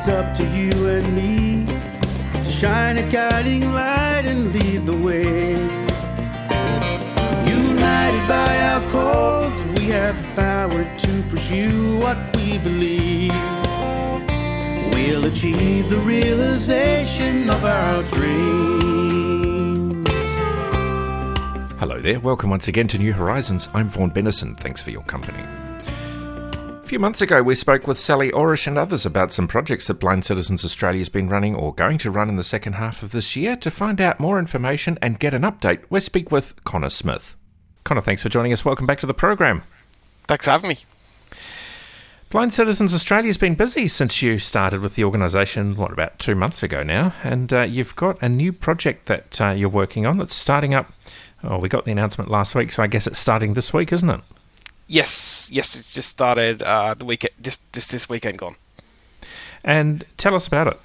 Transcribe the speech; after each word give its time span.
it's 0.00 0.08
up 0.08 0.34
to 0.34 0.44
you 0.44 0.88
and 0.88 1.14
me 1.14 1.66
to 2.42 2.50
shine 2.50 2.96
a 2.96 3.10
guiding 3.10 3.70
light 3.70 4.24
and 4.24 4.50
lead 4.50 4.86
the 4.86 4.96
way. 4.96 5.52
United 7.46 8.26
by 8.26 8.56
our 8.70 8.80
cause, 8.90 9.62
we 9.76 9.88
have 9.88 10.16
the 10.22 10.28
power 10.40 10.84
to 10.96 11.22
pursue 11.28 11.98
what 11.98 12.16
we 12.34 12.56
believe. 12.56 13.34
We'll 14.94 15.26
achieve 15.26 15.90
the 15.90 16.00
realization 16.02 17.50
of 17.50 17.62
our 17.62 18.02
dreams. 18.04 20.08
Hello 21.78 22.00
there, 22.00 22.20
welcome 22.20 22.48
once 22.48 22.68
again 22.68 22.88
to 22.88 22.96
New 22.96 23.12
Horizons. 23.12 23.68
I'm 23.74 23.90
Vaughan 23.90 24.10
Bennison. 24.10 24.56
Thanks 24.56 24.80
for 24.80 24.92
your 24.92 25.02
company. 25.02 25.44
A 26.90 26.92
few 26.92 26.98
months 26.98 27.22
ago, 27.22 27.40
we 27.40 27.54
spoke 27.54 27.86
with 27.86 28.00
Sally 28.00 28.32
Orish 28.32 28.66
and 28.66 28.76
others 28.76 29.06
about 29.06 29.32
some 29.32 29.46
projects 29.46 29.86
that 29.86 30.00
Blind 30.00 30.24
Citizens 30.24 30.64
Australia's 30.64 31.08
been 31.08 31.28
running 31.28 31.54
or 31.54 31.72
going 31.72 31.98
to 31.98 32.10
run 32.10 32.28
in 32.28 32.34
the 32.34 32.42
second 32.42 32.72
half 32.72 33.04
of 33.04 33.12
this 33.12 33.36
year. 33.36 33.54
To 33.54 33.70
find 33.70 34.00
out 34.00 34.18
more 34.18 34.40
information 34.40 34.98
and 35.00 35.20
get 35.20 35.32
an 35.32 35.42
update, 35.42 35.84
we 35.88 36.00
speak 36.00 36.32
with 36.32 36.52
Connor 36.64 36.90
Smith. 36.90 37.36
Connor, 37.84 38.00
thanks 38.00 38.24
for 38.24 38.28
joining 38.28 38.52
us. 38.52 38.64
Welcome 38.64 38.86
back 38.86 38.98
to 38.98 39.06
the 39.06 39.14
program. 39.14 39.62
Thanks 40.26 40.46
for 40.46 40.50
having 40.50 40.70
me. 40.70 40.78
Blind 42.28 42.52
Citizens 42.52 42.92
Australia's 42.92 43.38
been 43.38 43.54
busy 43.54 43.86
since 43.86 44.20
you 44.20 44.38
started 44.38 44.80
with 44.80 44.96
the 44.96 45.04
organisation, 45.04 45.76
what, 45.76 45.92
about 45.92 46.18
two 46.18 46.34
months 46.34 46.64
ago 46.64 46.82
now, 46.82 47.14
and 47.22 47.52
uh, 47.52 47.62
you've 47.62 47.94
got 47.94 48.20
a 48.20 48.28
new 48.28 48.52
project 48.52 49.06
that 49.06 49.40
uh, 49.40 49.50
you're 49.50 49.68
working 49.68 50.06
on 50.06 50.18
that's 50.18 50.34
starting 50.34 50.74
up. 50.74 50.92
Oh, 51.44 51.58
we 51.58 51.68
got 51.68 51.84
the 51.84 51.92
announcement 51.92 52.32
last 52.32 52.56
week, 52.56 52.72
so 52.72 52.82
I 52.82 52.88
guess 52.88 53.06
it's 53.06 53.20
starting 53.20 53.54
this 53.54 53.72
week, 53.72 53.92
isn't 53.92 54.10
it? 54.10 54.20
Yes, 54.90 55.48
yes, 55.52 55.76
it's 55.76 55.94
just 55.94 56.08
started 56.08 56.64
uh, 56.64 56.94
the 56.94 57.04
weekend, 57.04 57.32
just, 57.40 57.72
just 57.72 57.92
this 57.92 58.08
weekend 58.08 58.38
gone. 58.38 58.56
And 59.62 60.04
tell 60.16 60.34
us 60.34 60.48
about 60.48 60.66
it. 60.66 60.80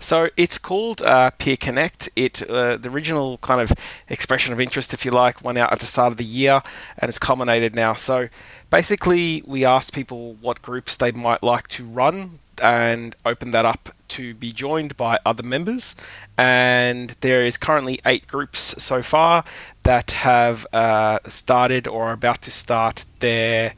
So 0.00 0.30
it's 0.38 0.56
called 0.56 1.02
uh, 1.02 1.32
Peer 1.32 1.58
Connect. 1.58 2.08
It 2.16 2.48
uh, 2.48 2.78
the 2.78 2.88
original 2.88 3.36
kind 3.38 3.60
of 3.60 3.70
expression 4.08 4.54
of 4.54 4.60
interest, 4.62 4.94
if 4.94 5.04
you 5.04 5.10
like, 5.10 5.44
went 5.44 5.58
out 5.58 5.70
at 5.70 5.78
the 5.78 5.84
start 5.84 6.10
of 6.10 6.16
the 6.16 6.24
year, 6.24 6.62
and 6.96 7.10
it's 7.10 7.18
culminated 7.18 7.74
now. 7.74 7.92
So 7.92 8.28
basically, 8.70 9.42
we 9.46 9.62
asked 9.62 9.92
people 9.92 10.36
what 10.40 10.62
groups 10.62 10.96
they 10.96 11.12
might 11.12 11.42
like 11.42 11.68
to 11.68 11.84
run, 11.84 12.38
and 12.62 13.14
open 13.26 13.50
that 13.50 13.66
up 13.66 13.90
to 14.08 14.34
be 14.34 14.52
joined 14.52 14.96
by 14.96 15.18
other 15.24 15.42
members. 15.42 15.94
And 16.36 17.16
there 17.20 17.44
is 17.44 17.56
currently 17.56 18.00
eight 18.04 18.26
groups 18.26 18.82
so 18.82 19.02
far 19.02 19.44
that 19.82 20.10
have 20.12 20.66
uh, 20.72 21.18
started 21.26 21.86
or 21.86 22.06
are 22.06 22.12
about 22.12 22.42
to 22.42 22.50
start 22.50 23.04
their 23.20 23.74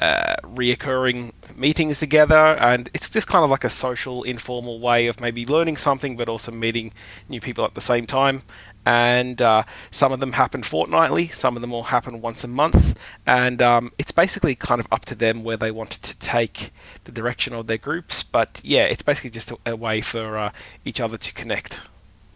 uh, 0.00 0.36
reoccurring 0.44 1.32
meetings 1.56 1.98
together, 1.98 2.56
and 2.60 2.88
it's 2.94 3.10
just 3.10 3.26
kind 3.26 3.42
of 3.42 3.50
like 3.50 3.64
a 3.64 3.70
social, 3.70 4.22
informal 4.22 4.78
way 4.78 5.08
of 5.08 5.20
maybe 5.20 5.44
learning 5.44 5.76
something, 5.76 6.16
but 6.16 6.28
also 6.28 6.52
meeting 6.52 6.92
new 7.28 7.40
people 7.40 7.64
at 7.64 7.74
the 7.74 7.80
same 7.80 8.06
time. 8.06 8.42
And 8.88 9.42
uh, 9.42 9.64
some 9.90 10.12
of 10.12 10.20
them 10.20 10.32
happen 10.32 10.62
fortnightly, 10.62 11.28
some 11.28 11.56
of 11.56 11.60
them 11.60 11.72
will 11.72 11.82
happen 11.82 12.22
once 12.22 12.42
a 12.42 12.48
month, 12.48 12.98
and 13.26 13.60
um, 13.60 13.92
it's 13.98 14.12
basically 14.12 14.54
kind 14.54 14.80
of 14.80 14.88
up 14.90 15.04
to 15.04 15.14
them 15.14 15.44
where 15.44 15.58
they 15.58 15.70
want 15.70 15.90
to 15.90 16.18
take 16.20 16.70
the 17.04 17.12
direction 17.12 17.52
of 17.52 17.66
their 17.66 17.76
groups. 17.76 18.22
But 18.22 18.62
yeah, 18.64 18.84
it's 18.84 19.02
basically 19.02 19.28
just 19.28 19.50
a, 19.50 19.58
a 19.66 19.76
way 19.76 20.00
for 20.00 20.38
uh, 20.38 20.52
each 20.86 21.02
other 21.02 21.18
to 21.18 21.34
connect. 21.34 21.82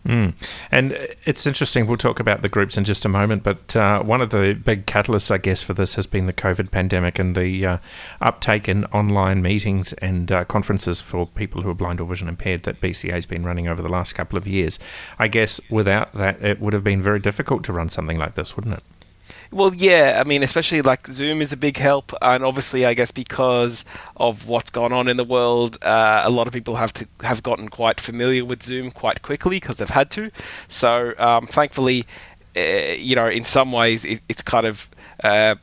Mm. 0.06 0.34
And 0.72 0.98
it's 1.24 1.46
interesting. 1.46 1.86
We'll 1.86 1.96
talk 1.96 2.18
about 2.18 2.42
the 2.42 2.48
groups 2.48 2.76
in 2.76 2.84
just 2.84 3.04
a 3.04 3.08
moment. 3.08 3.42
But 3.42 3.76
uh, 3.76 4.02
one 4.02 4.20
of 4.20 4.30
the 4.30 4.54
big 4.54 4.86
catalysts, 4.86 5.30
I 5.30 5.38
guess, 5.38 5.62
for 5.62 5.74
this 5.74 5.94
has 5.94 6.06
been 6.06 6.26
the 6.26 6.32
COVID 6.32 6.70
pandemic 6.70 7.18
and 7.18 7.36
the 7.36 7.66
uh, 7.66 7.78
uptake 8.20 8.68
in 8.68 8.84
online 8.86 9.42
meetings 9.42 9.92
and 9.94 10.32
uh, 10.32 10.44
conferences 10.44 11.00
for 11.00 11.26
people 11.26 11.62
who 11.62 11.70
are 11.70 11.74
blind 11.74 12.00
or 12.00 12.06
vision 12.06 12.28
impaired 12.28 12.64
that 12.64 12.80
BCA 12.80 13.12
has 13.12 13.26
been 13.26 13.44
running 13.44 13.68
over 13.68 13.80
the 13.80 13.88
last 13.88 14.14
couple 14.14 14.36
of 14.36 14.46
years. 14.46 14.78
I 15.18 15.28
guess 15.28 15.60
without 15.70 16.12
that, 16.14 16.42
it 16.42 16.60
would 16.60 16.72
have 16.72 16.84
been 16.84 17.02
very 17.02 17.20
difficult 17.20 17.62
to 17.64 17.72
run 17.72 17.88
something 17.88 18.18
like 18.18 18.34
this, 18.34 18.56
wouldn't 18.56 18.74
it? 18.74 18.82
Well, 19.52 19.74
yeah, 19.74 20.16
I 20.18 20.24
mean, 20.26 20.42
especially 20.42 20.80
like 20.80 21.06
Zoom 21.08 21.42
is 21.42 21.52
a 21.52 21.58
big 21.58 21.76
help, 21.76 22.14
and 22.22 22.42
obviously, 22.42 22.86
I 22.86 22.94
guess 22.94 23.10
because 23.10 23.84
of 24.16 24.48
what's 24.48 24.70
gone 24.70 24.92
on 24.92 25.08
in 25.08 25.18
the 25.18 25.24
world, 25.24 25.76
uh, 25.84 26.22
a 26.24 26.30
lot 26.30 26.46
of 26.46 26.54
people 26.54 26.76
have 26.76 26.94
to 26.94 27.06
have 27.20 27.42
gotten 27.42 27.68
quite 27.68 28.00
familiar 28.00 28.46
with 28.46 28.62
Zoom 28.62 28.90
quite 28.90 29.20
quickly 29.20 29.60
because 29.60 29.76
they've 29.76 29.90
had 29.90 30.10
to. 30.12 30.30
So, 30.68 31.12
um, 31.18 31.46
thankfully, 31.46 32.06
uh, 32.56 32.60
you 32.96 33.14
know, 33.14 33.28
in 33.28 33.44
some 33.44 33.72
ways, 33.72 34.06
it, 34.06 34.22
it's 34.26 34.40
kind 34.40 34.66
of 34.66 34.88
uh, 35.22 35.56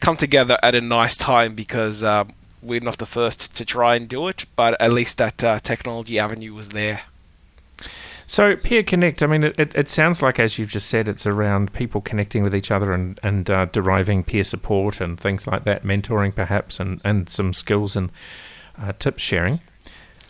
come 0.00 0.16
together 0.16 0.58
at 0.60 0.74
a 0.74 0.80
nice 0.80 1.16
time 1.16 1.54
because 1.54 2.02
uh, 2.02 2.24
we're 2.60 2.80
not 2.80 2.98
the 2.98 3.06
first 3.06 3.54
to 3.56 3.64
try 3.64 3.94
and 3.94 4.08
do 4.08 4.26
it, 4.26 4.46
but 4.56 4.80
at 4.80 4.92
least 4.92 5.16
that 5.18 5.44
uh, 5.44 5.60
technology 5.60 6.18
avenue 6.18 6.54
was 6.54 6.70
there. 6.70 7.02
So, 8.30 8.56
Peer 8.56 8.82
Connect, 8.82 9.22
I 9.22 9.26
mean, 9.26 9.42
it, 9.42 9.74
it, 9.74 9.88
sounds 9.88 10.20
like, 10.20 10.38
as 10.38 10.58
you've 10.58 10.68
just 10.68 10.88
said, 10.88 11.08
it's 11.08 11.26
around 11.26 11.72
people 11.72 12.02
connecting 12.02 12.42
with 12.42 12.54
each 12.54 12.70
other 12.70 12.92
and, 12.92 13.18
and 13.22 13.48
uh, 13.48 13.64
deriving 13.64 14.22
peer 14.22 14.44
support 14.44 15.00
and 15.00 15.18
things 15.18 15.46
like 15.46 15.64
that, 15.64 15.82
mentoring 15.82 16.34
perhaps, 16.34 16.78
and, 16.78 17.00
and 17.04 17.30
some 17.30 17.54
skills 17.54 17.96
and 17.96 18.10
uh, 18.78 18.92
tip 18.98 19.18
sharing. 19.18 19.60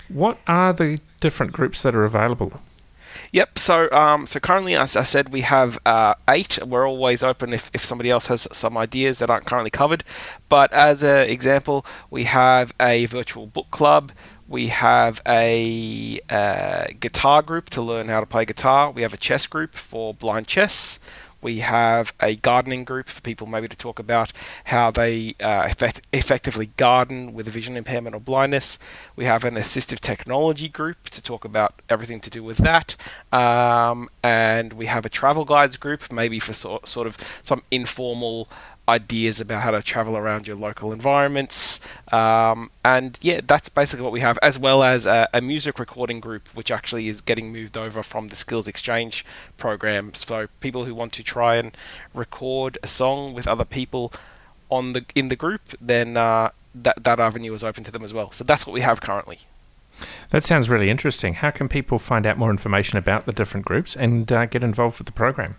What 0.09 0.39
are 0.47 0.73
the 0.73 1.01
different 1.19 1.51
groups 1.51 1.83
that 1.83 1.97
are 1.97 2.05
available? 2.05 2.61
Yep. 3.33 3.59
So, 3.59 3.91
um, 3.91 4.27
so 4.27 4.39
currently, 4.39 4.77
as 4.77 4.95
I 4.95 5.03
said, 5.03 5.31
we 5.33 5.41
have 5.41 5.77
uh, 5.85 6.15
eight. 6.29 6.65
We're 6.65 6.89
always 6.89 7.25
open 7.25 7.53
if, 7.53 7.69
if 7.75 7.85
somebody 7.85 8.11
else 8.11 8.29
has 8.29 8.47
some 8.53 8.79
ideas 8.79 9.19
that 9.19 9.29
aren't 9.29 9.45
currently 9.45 9.71
covered. 9.71 10.05
But 10.49 10.73
as 10.73 11.03
an 11.03 11.29
example, 11.29 11.85
we 12.11 12.25
have 12.25 12.73
a 12.81 13.07
virtual 13.07 13.47
book 13.49 13.71
club. 13.73 14.13
We 14.49 14.69
have 14.69 15.21
a 15.27 16.21
uh, 16.31 16.87
guitar 16.99 17.43
group 17.43 17.69
to 17.71 17.83
learn 17.83 18.09
how 18.09 18.21
to 18.21 18.27
play 18.27 18.47
guitar. 18.47 18.91
We 18.91 19.03
have 19.03 19.13
a 19.13 19.19
chess 19.19 19.47
group 19.47 19.75
for 19.75 20.15
blind 20.15 20.47
chess. 20.47 20.99
We 21.41 21.59
have 21.59 22.13
a 22.21 22.35
gardening 22.35 22.85
group 22.85 23.09
for 23.09 23.21
people 23.21 23.47
maybe 23.47 23.69
to 23.69 23.77
talk 23.77 23.99
about 24.01 24.33
how 24.65 24.91
they 24.91 25.37
uh, 25.39 25.69
effect- 25.71 26.01
effectively 26.13 26.71
garden 26.77 27.33
with 27.33 27.47
a 27.47 27.51
vision 27.51 27.77
impairment 27.77 28.17
or 28.17 28.21
blindness. 28.21 28.79
We 29.15 29.27
have 29.27 29.45
an 29.45 29.55
assistive 29.55 30.01
technology 30.01 30.69
group 30.69 31.11
to 31.11 31.23
talk 31.23 31.45
about 31.45 31.81
everything 31.89 32.19
to 32.21 32.31
do 32.31 32.43
with 32.43 32.59
that. 32.59 32.97
Um, 33.33 34.09
and 34.23 34.73
we 34.73 34.87
have 34.87 35.07
a 35.07 35.09
travel 35.09 35.45
guides 35.45 35.77
group, 35.77 36.11
maybe 36.11 36.41
for 36.41 36.55
so- 36.55 36.81
sort 36.85 37.07
of 37.07 37.17
some 37.45 37.63
informal 37.71 38.49
ideas 38.89 39.41
about 39.41 39.63
how 39.63 39.71
to 39.71 39.83
travel 39.83 40.17
around 40.17 40.47
your 40.47 40.57
local 40.57 40.93
environments. 40.93 41.81
Um, 42.11 42.71
and 42.85 43.19
yeah, 43.21 43.41
that's 43.47 43.69
basically 43.69 44.03
what 44.03 44.13
we 44.13 44.21
have, 44.21 44.39
as 44.43 44.59
well 44.59 44.83
as 44.83 45.07
a, 45.07 45.29
a, 45.35 45.41
music 45.41 45.79
recording 45.79 46.21
group, 46.21 46.49
which 46.55 46.71
actually 46.71 47.09
is 47.09 47.21
getting 47.21 47.53
moved 47.53 47.77
over 47.77 48.03
from 48.03 48.29
the 48.29 48.37
Skills 48.37 48.67
Exchange 48.67 49.25
program. 49.59 50.15
So 50.15 50.49
people 50.61 50.87
who 50.87 50.95
want 50.95 51.13
to 51.15 51.23
try 51.23 51.57
and 51.57 51.77
record 52.15 52.79
a 52.83 52.87
song 52.87 53.35
with 53.35 53.47
other 53.47 53.65
people 53.65 54.13
on 54.71 54.95
the 54.95 55.05
in 55.15 55.29
the 55.29 55.37
group, 55.37 55.63
then 55.81 56.17
uh, 56.17 56.51
that 56.75 57.03
that 57.05 57.21
avenue 57.21 57.53
is 57.55 57.63
open 57.63 57.85
to 57.85 57.91
them 57.91 58.03
as 58.03 58.15
well. 58.15 58.33
So 58.33 58.45
that's 58.45 58.67
what 58.67 58.73
we 58.73 58.81
have 58.81 59.01
currently. 59.01 59.41
That 60.31 60.45
sounds 60.45 60.69
really 60.69 60.91
interesting. 60.91 61.35
How 61.35 61.51
can 61.51 61.69
people 61.69 61.99
find 61.99 62.25
out 62.27 62.39
more 62.39 62.51
information 62.51 62.99
about 62.99 63.27
the 63.27 63.33
different 63.33 63.67
groups 63.67 63.97
and 63.97 64.31
uh, 64.31 64.47
get 64.47 64.63
involved 64.63 64.99
with 64.99 65.07
the 65.07 65.13
program? 65.13 65.57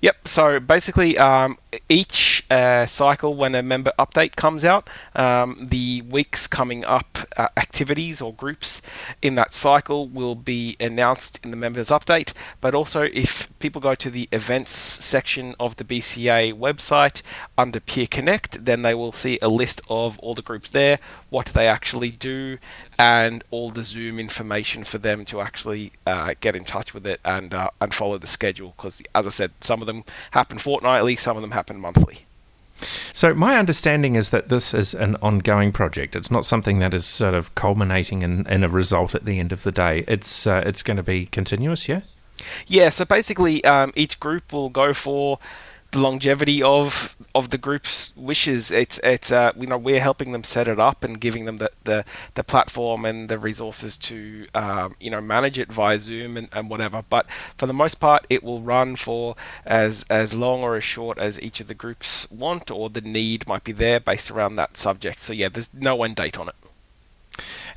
Yep. 0.00 0.28
So 0.28 0.60
basically, 0.60 1.18
um, 1.18 1.58
each 1.88 2.46
uh, 2.50 2.86
cycle, 2.86 3.34
when 3.34 3.54
a 3.54 3.62
member 3.62 3.92
update 3.98 4.36
comes 4.36 4.64
out, 4.64 4.88
um, 5.14 5.66
the 5.68 6.02
weeks 6.02 6.46
coming 6.46 6.84
up 6.84 7.18
uh, 7.36 7.48
activities 7.56 8.20
or 8.20 8.32
groups 8.32 8.80
in 9.20 9.34
that 9.34 9.52
cycle 9.52 10.06
will 10.08 10.34
be 10.34 10.76
announced 10.80 11.38
in 11.44 11.50
the 11.50 11.56
members 11.56 11.88
update. 11.88 12.32
But 12.60 12.74
also, 12.74 13.02
if 13.12 13.48
people 13.58 13.80
go 13.80 13.94
to 13.94 14.10
the 14.10 14.28
events 14.32 14.72
section 14.72 15.54
of 15.60 15.76
the 15.76 15.84
BCA 15.84 16.54
website 16.54 17.22
under 17.56 17.80
Peer 17.80 18.06
Connect, 18.06 18.64
then 18.64 18.82
they 18.82 18.94
will 18.94 19.12
see 19.12 19.38
a 19.42 19.48
list 19.48 19.80
of 19.88 20.18
all 20.20 20.34
the 20.34 20.42
groups 20.42 20.70
there, 20.70 20.98
what 21.30 21.46
they 21.46 21.66
actually 21.66 22.10
do, 22.10 22.58
and 22.98 23.44
all 23.50 23.70
the 23.70 23.84
Zoom 23.84 24.18
information 24.18 24.82
for 24.84 24.98
them 24.98 25.24
to 25.26 25.40
actually 25.40 25.92
uh, 26.06 26.34
get 26.40 26.56
in 26.56 26.64
touch 26.64 26.92
with 26.92 27.06
it 27.06 27.20
and 27.24 27.54
uh, 27.54 27.70
and 27.80 27.94
follow 27.94 28.18
the 28.18 28.26
schedule. 28.26 28.74
Because 28.76 29.02
as 29.14 29.26
I 29.26 29.30
said, 29.30 29.52
some 29.60 29.80
of 29.80 29.86
them 29.86 30.04
happen 30.32 30.58
fortnightly, 30.58 31.14
some 31.16 31.36
of 31.36 31.42
them 31.42 31.52
happen 31.58 31.80
monthly. 31.80 32.24
So 33.12 33.34
my 33.34 33.56
understanding 33.56 34.14
is 34.14 34.30
that 34.30 34.48
this 34.48 34.72
is 34.72 34.94
an 34.94 35.16
ongoing 35.16 35.72
project. 35.72 36.14
It's 36.14 36.30
not 36.30 36.46
something 36.46 36.78
that 36.78 36.94
is 36.94 37.04
sort 37.04 37.34
of 37.34 37.52
culminating 37.56 38.22
in, 38.22 38.46
in 38.46 38.62
a 38.62 38.68
result 38.68 39.14
at 39.14 39.24
the 39.24 39.40
end 39.40 39.52
of 39.52 39.64
the 39.64 39.72
day. 39.72 40.04
It's 40.06 40.46
uh, 40.46 40.62
it's 40.64 40.82
going 40.84 40.96
to 40.96 41.02
be 41.02 41.26
continuous, 41.26 41.88
yeah. 41.88 42.02
Yeah. 42.68 42.90
So 42.90 43.04
basically, 43.04 43.64
um, 43.64 43.92
each 43.96 44.20
group 44.20 44.52
will 44.52 44.70
go 44.70 44.94
for 44.94 45.40
the 45.90 45.98
longevity 46.00 46.62
of 46.62 47.16
of 47.34 47.50
the 47.50 47.58
group's 47.58 48.14
wishes. 48.16 48.70
It's 48.70 48.98
it's 49.02 49.32
uh, 49.32 49.52
you 49.56 49.66
know 49.66 49.78
we're 49.78 50.00
helping 50.00 50.32
them 50.32 50.44
set 50.44 50.68
it 50.68 50.78
up 50.78 51.02
and 51.04 51.20
giving 51.20 51.44
them 51.44 51.58
the 51.58 51.70
the, 51.84 52.04
the 52.34 52.44
platform 52.44 53.04
and 53.04 53.28
the 53.28 53.38
resources 53.38 53.96
to 53.98 54.46
um, 54.54 54.96
you 55.00 55.10
know 55.10 55.20
manage 55.20 55.58
it 55.58 55.72
via 55.72 55.98
Zoom 55.98 56.36
and, 56.36 56.48
and 56.52 56.68
whatever. 56.68 57.02
But 57.08 57.26
for 57.56 57.66
the 57.66 57.72
most 57.72 57.96
part, 57.96 58.26
it 58.28 58.42
will 58.44 58.60
run 58.60 58.96
for 58.96 59.34
as 59.64 60.04
as 60.10 60.34
long 60.34 60.62
or 60.62 60.76
as 60.76 60.84
short 60.84 61.18
as 61.18 61.40
each 61.40 61.60
of 61.60 61.68
the 61.68 61.74
groups 61.74 62.30
want 62.30 62.70
or 62.70 62.90
the 62.90 63.00
need 63.00 63.46
might 63.46 63.64
be 63.64 63.72
there 63.72 64.00
based 64.00 64.30
around 64.30 64.56
that 64.56 64.76
subject. 64.76 65.20
So 65.20 65.32
yeah, 65.32 65.48
there's 65.48 65.72
no 65.72 66.02
end 66.04 66.16
date 66.16 66.38
on 66.38 66.48
it. 66.48 66.54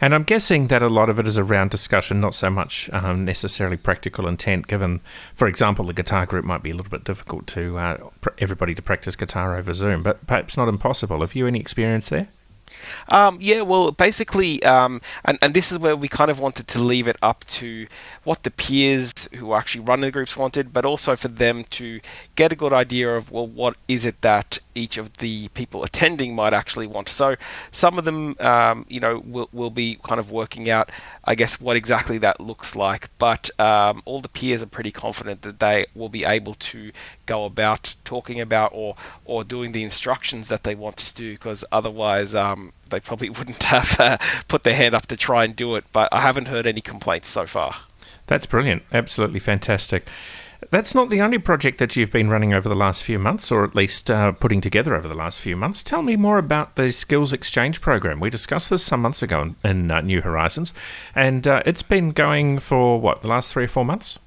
And 0.02 0.16
I'm 0.16 0.24
guessing 0.24 0.68
that 0.68 0.82
a 0.82 0.90
lot 0.90 1.10
of 1.10 1.20
it 1.20 1.28
is 1.28 1.38
around 1.38 1.70
discussion, 1.70 2.20
not 2.20 2.34
so 2.34 2.50
much 2.50 2.90
um, 2.92 3.24
necessarily 3.24 3.78
practical 3.78 4.28
intent, 4.28 4.68
given, 4.68 5.00
for 5.36 5.48
example, 5.48 5.86
the 5.86 5.94
guitar 5.94 6.26
group 6.26 6.44
might 6.44 6.64
be 6.64 6.72
a 6.72 6.76
little 6.76 6.90
bit 6.90 7.04
difficult 7.04 7.46
to 7.48 7.78
uh, 7.78 7.98
pr- 8.20 8.30
everybody 8.40 8.74
to 8.74 8.82
practice 8.82 9.16
guitar 9.16 9.56
over 9.56 9.74
Zoom, 9.76 10.02
but 10.02 10.26
perhaps 10.26 10.58
not 10.58 10.68
impossible. 10.68 11.22
Have 11.22 11.36
you 11.36 11.46
any 11.46 11.60
experience 11.60 12.10
there? 12.10 12.28
Um, 13.10 13.38
yeah, 13.40 13.62
well, 13.62 13.92
basically, 13.92 14.64
um, 14.64 15.02
and, 15.24 15.38
and 15.42 15.54
this 15.54 15.72
is 15.72 15.78
where 15.78 15.96
we 15.96 16.08
kind 16.08 16.32
of 16.32 16.40
wanted 16.40 16.68
to 16.70 16.80
leave 16.80 17.08
it 17.08 17.18
up 17.22 17.46
to 17.46 17.86
what 18.24 18.44
the 18.44 18.50
peers 18.50 19.30
who 19.36 19.54
actually 19.54 19.84
run 19.84 20.02
the 20.02 20.10
groups 20.10 20.36
wanted, 20.36 20.74
but 20.74 20.86
also 20.86 21.16
for 21.16 21.28
them 21.28 21.64
to 21.66 22.00
get 22.36 22.52
a 22.52 22.56
good 22.56 22.74
idea 22.74 23.16
of, 23.16 23.30
well, 23.30 23.46
what 23.46 23.76
is 23.88 24.06
it 24.06 24.22
that 24.22 24.60
each 24.76 24.98
of 24.98 25.14
the 25.18 25.48
people 25.50 25.84
attending 25.84 26.36
might 26.36 26.54
actually 26.54 26.88
want. 26.88 27.10
So 27.10 27.36
some 27.72 27.98
of 27.98 28.06
them, 28.06 28.36
um, 28.40 28.86
you 28.90 29.00
know, 29.00 29.20
will, 29.20 29.50
will 29.52 29.70
be 29.70 29.98
kind 30.04 30.20
of 30.20 30.32
working 30.32 30.70
out, 30.70 30.90
I 31.24 31.36
guess, 31.36 31.60
what 31.60 31.76
exactly 31.76 32.18
that 32.20 32.40
looks 32.40 32.76
like. 32.76 33.10
But 33.18 33.50
um, 33.60 34.02
all 34.06 34.22
the 34.22 34.30
peers 34.30 34.64
are 34.64 34.68
pretty 34.68 34.92
confident 34.92 35.42
that 35.42 35.60
they 35.60 35.86
will 35.96 36.10
be 36.10 36.24
able 36.24 36.54
to 36.56 36.92
go 37.26 37.46
about 37.46 37.96
talking 38.04 38.40
about 38.40 38.72
or, 38.74 38.96
or 39.26 39.44
doing 39.44 39.72
the 39.72 39.84
instructions 39.84 40.50
that 40.50 40.64
they 40.64 40.76
want 40.76 40.98
to 40.98 41.16
do, 41.16 41.34
because 41.34 41.64
otherwise 41.72 42.36
um, 42.36 42.74
they 42.90 43.00
probably 43.00 43.30
wouldn't 43.38 43.64
have 43.64 44.00
uh, 44.00 44.18
put 44.48 44.64
their 44.64 44.76
hand 44.76 44.96
up 44.96 45.08
to 45.08 45.18
try 45.18 45.44
and 45.44 45.56
do 45.56 45.76
it. 45.76 45.86
But 45.94 46.10
I 46.12 46.22
haven't 46.22 46.48
heard 46.48 46.66
any 46.66 46.82
complaints 46.82 47.30
so 47.30 47.46
far. 47.46 47.76
That's 48.28 48.46
brilliant. 48.46 48.84
Absolutely 48.94 49.40
fantastic. 49.40 50.08
That's 50.70 50.94
not 50.94 51.10
the 51.10 51.22
only 51.22 51.40
project 51.40 51.80
that 51.80 51.96
you've 51.96 52.12
been 52.12 52.30
running 52.30 52.54
over 52.54 52.70
the 52.70 52.76
last 52.76 53.04
few 53.04 53.18
months, 53.18 53.52
or 53.52 53.64
at 53.64 53.76
least 53.76 54.12
uh, 54.12 54.32
putting 54.34 54.62
together 54.62 54.96
over 54.96 55.08
the 55.08 55.16
last 55.16 55.40
few 55.40 55.58
months. 55.58 55.82
Tell 55.82 56.02
me 56.02 56.16
more 56.16 56.38
about 56.38 56.76
the 56.76 56.92
Skills 56.92 57.34
Exchange 57.34 57.82
program. 57.82 58.20
We 58.20 58.30
discussed 58.30 58.70
this 58.70 58.84
some 58.84 59.02
months 59.02 59.24
ago 59.24 59.42
in, 59.42 59.56
in 59.64 59.92
uh, 59.92 60.02
New 60.02 60.22
Horizons, 60.22 60.74
and 61.16 61.48
uh, 61.48 61.64
it's 61.66 61.84
been 61.84 62.12
going 62.12 62.60
for 62.60 63.02
what, 63.02 63.22
the 63.22 63.28
last 63.28 63.52
three 63.52 63.64
or 63.66 63.70
four 63.70 63.86
months? 63.86 64.20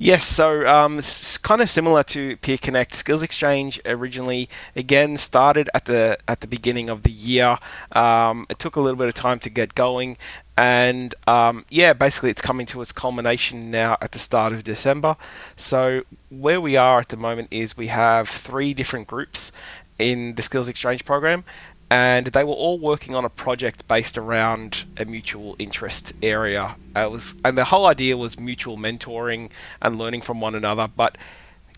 Yes, 0.00 0.24
so 0.24 0.64
um, 0.68 0.98
it's 0.98 1.38
kind 1.38 1.60
of 1.60 1.68
similar 1.68 2.04
to 2.04 2.36
Peer 2.36 2.56
Connect. 2.56 2.94
Skills 2.94 3.24
Exchange 3.24 3.80
originally, 3.84 4.48
again, 4.76 5.16
started 5.16 5.68
at 5.74 5.86
the 5.86 6.16
at 6.28 6.40
the 6.40 6.46
beginning 6.46 6.88
of 6.88 7.02
the 7.02 7.10
year. 7.10 7.58
Um, 7.90 8.46
it 8.48 8.60
took 8.60 8.76
a 8.76 8.80
little 8.80 8.96
bit 8.96 9.08
of 9.08 9.14
time 9.14 9.40
to 9.40 9.50
get 9.50 9.74
going, 9.74 10.16
and 10.58 11.14
um, 11.28 11.64
yeah, 11.70 11.92
basically, 11.92 12.30
it's 12.30 12.42
coming 12.42 12.66
to 12.66 12.80
its 12.80 12.90
culmination 12.90 13.70
now 13.70 13.96
at 14.00 14.10
the 14.10 14.18
start 14.18 14.52
of 14.52 14.64
December. 14.64 15.16
So 15.54 16.02
where 16.30 16.60
we 16.60 16.76
are 16.76 16.98
at 16.98 17.10
the 17.10 17.16
moment 17.16 17.46
is 17.52 17.76
we 17.76 17.86
have 17.86 18.28
three 18.28 18.74
different 18.74 19.06
groups 19.06 19.52
in 20.00 20.34
the 20.34 20.42
Skills 20.42 20.68
Exchange 20.68 21.04
program, 21.04 21.44
and 21.92 22.26
they 22.26 22.42
were 22.42 22.54
all 22.54 22.76
working 22.76 23.14
on 23.14 23.24
a 23.24 23.28
project 23.28 23.86
based 23.86 24.18
around 24.18 24.84
a 24.96 25.04
mutual 25.04 25.54
interest 25.60 26.12
area. 26.24 26.74
It 26.96 27.08
was, 27.08 27.36
and 27.44 27.56
the 27.56 27.66
whole 27.66 27.86
idea 27.86 28.16
was 28.16 28.40
mutual 28.40 28.76
mentoring 28.76 29.50
and 29.80 29.96
learning 29.96 30.22
from 30.22 30.40
one 30.40 30.56
another, 30.56 30.88
but 30.88 31.16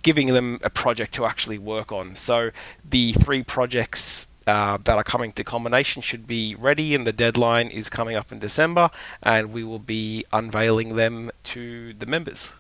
giving 0.03 0.29
them 0.29 0.59
a 0.65 0.71
project 0.71 1.13
to 1.15 1.27
actually 1.27 1.59
work 1.59 1.93
on. 1.93 2.17
So 2.17 2.51
the 2.89 3.13
three 3.13 3.43
projects 3.43 4.29
uh, 4.47 4.79
that 4.85 4.97
are 4.97 5.05
coming 5.05 5.33
to 5.33 5.45
culmination 5.45 6.03
should 6.03 6.27
be 6.27 6.55
ready, 6.55 6.95
and 6.95 7.07
the 7.07 7.13
deadline 7.13 7.69
is 7.69 7.89
coming 7.89 8.17
up 8.17 8.33
in 8.33 8.39
December, 8.39 8.91
and 9.23 9.53
we 9.53 9.65
will 9.65 9.79
be 9.79 10.25
unveiling 10.33 10.97
them 10.97 11.31
to 11.45 11.93
the 11.95 12.07
members. 12.07 12.55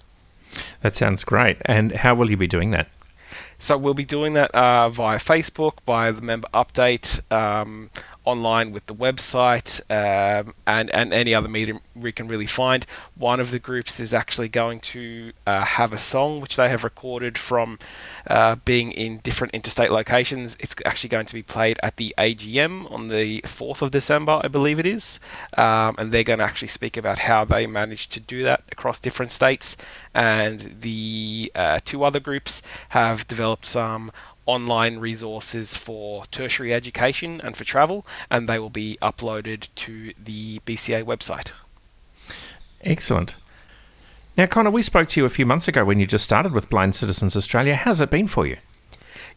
That 0.83 0.97
sounds 0.97 1.25
great. 1.25 1.59
And 1.65 1.93
how 1.93 2.15
will 2.15 2.31
you 2.31 2.37
be 2.37 2.47
doing 2.47 2.71
that? 2.73 2.89
So 3.59 3.77
we'll 3.77 3.95
be 3.95 4.07
doing 4.07 4.33
that 4.35 4.51
uh, 4.55 4.89
via 4.89 5.19
Facebook, 5.19 5.75
by 5.85 6.11
the 6.11 6.23
member 6.23 6.49
update, 6.55 7.21
um, 7.31 7.91
online 8.25 8.73
with 8.73 8.87
the 8.87 8.95
website, 8.95 9.81
um, 9.91 10.55
and 10.67 10.91
and 10.91 11.13
any 11.13 11.35
other 11.35 11.49
medium 11.49 11.81
we 11.95 12.13
can 12.13 12.29
really 12.29 12.47
find. 12.47 12.87
One 13.15 13.41
of 13.41 13.51
the 13.51 13.59
groups 13.59 14.01
is 14.01 14.15
actually 14.15 14.49
going 14.49 14.81
to 14.81 15.33
uh, 15.47 15.65
have 15.65 15.93
a 15.93 15.99
song 15.99 16.41
which 16.41 16.57
they 16.57 16.69
have 16.69 16.85
recorded 16.85 17.39
from 17.39 17.79
uh, 18.27 18.57
being 18.65 18.93
in 18.93 19.19
different 19.19 19.55
interstate 19.55 19.91
locations. 19.91 20.57
It's 20.61 20.75
actually 20.85 21.11
going 21.11 21.27
to 21.27 21.35
be 21.35 21.43
played 21.43 21.79
at 21.83 21.97
the 21.97 22.15
AGM 22.19 22.91
on 22.91 23.09
the 23.09 23.41
4th 23.43 23.83
of 23.83 23.91
December, 23.91 24.41
I 24.43 24.49
believe 24.49 24.79
it 24.79 24.87
is. 24.87 25.21
Um, 25.57 25.95
and 25.99 26.13
they're 26.13 26.25
going 26.25 26.39
to 26.39 26.45
actually 26.45 26.69
speak 26.69 26.97
about 26.97 27.21
how 27.21 27.45
they 27.45 27.67
managed 27.67 28.13
to 28.13 28.21
do 28.21 28.43
that 28.45 28.63
across 28.71 28.99
different 28.99 29.33
states. 29.33 29.77
And 30.15 30.77
the 30.81 31.53
uh, 31.55 31.81
two 31.85 32.05
other 32.05 32.21
groups 32.21 32.63
have 32.91 33.27
developed 33.27 33.67
some 33.67 34.11
online 34.47 34.99
resources 34.99 35.77
for 35.77 36.25
tertiary 36.27 36.75
education 36.75 37.41
and 37.43 37.57
for 37.57 37.65
travel, 37.65 38.07
and 38.31 38.49
they 38.49 38.59
will 38.59 38.71
be 38.71 38.99
uploaded 39.01 39.69
to 39.77 40.13
the 40.23 40.61
BCA 40.61 41.05
website. 41.05 41.53
Excellent. 42.83 43.35
Now, 44.37 44.47
Connor, 44.47 44.71
we 44.71 44.83
spoke 44.83 45.09
to 45.11 45.21
you 45.21 45.27
a 45.27 45.31
few 45.31 45.45
months 45.45 45.69
ago 45.69 45.85
when 45.85 46.01
you 46.01 46.07
just 46.07 46.25
started 46.25 46.53
with 46.53 46.71
Blind 46.71 46.97
Citizens 46.97 47.37
Australia. 47.37 47.75
How's 47.75 48.01
it 48.01 48.11
been 48.11 48.29
for 48.29 48.47
you? 48.47 48.57